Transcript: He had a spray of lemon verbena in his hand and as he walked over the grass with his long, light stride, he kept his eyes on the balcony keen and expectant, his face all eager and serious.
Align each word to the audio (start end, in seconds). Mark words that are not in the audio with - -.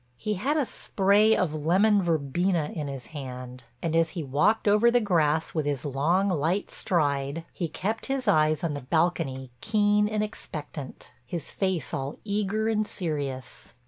He 0.17 0.33
had 0.33 0.57
a 0.57 0.65
spray 0.65 1.37
of 1.37 1.53
lemon 1.53 2.01
verbena 2.01 2.71
in 2.73 2.87
his 2.87 3.05
hand 3.13 3.65
and 3.83 3.95
as 3.95 4.09
he 4.17 4.23
walked 4.23 4.67
over 4.67 4.89
the 4.89 4.99
grass 4.99 5.53
with 5.53 5.67
his 5.67 5.85
long, 5.85 6.27
light 6.27 6.71
stride, 6.71 7.45
he 7.53 7.67
kept 7.67 8.07
his 8.07 8.27
eyes 8.27 8.63
on 8.63 8.73
the 8.73 8.81
balcony 8.81 9.51
keen 9.61 10.07
and 10.09 10.23
expectant, 10.23 11.11
his 11.23 11.51
face 11.51 11.93
all 11.93 12.17
eager 12.23 12.67
and 12.67 12.87
serious. 12.87 13.73